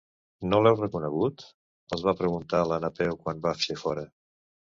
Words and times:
No 0.53 0.61
l'heu 0.61 0.77
reconegut? 0.77 1.43
—els 1.91 2.07
va 2.07 2.15
preguntar 2.23 2.63
la 2.71 2.81
Napeu 2.87 3.21
quan 3.27 3.45
va 3.45 3.53
ser 3.69 3.79
fora. 3.85 4.09